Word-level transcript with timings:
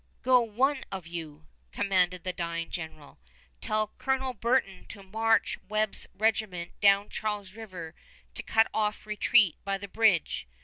"Go, 0.23 0.41
one 0.41 0.83
of 0.91 1.05
you," 1.05 1.45
commanded 1.71 2.23
the 2.23 2.33
dying 2.33 2.71
general; 2.71 3.19
"tell 3.59 3.93
Colonel 3.99 4.33
Burton 4.33 4.87
to 4.87 5.03
march 5.03 5.59
Webb's 5.69 6.07
regiment 6.15 6.71
down 6.79 7.07
Charles 7.09 7.53
River 7.53 7.93
to 8.33 8.41
cut 8.41 8.67
off 8.73 9.05
retreat 9.05 9.57
by 9.63 9.77
the 9.77 9.87
bridge. 9.87 10.47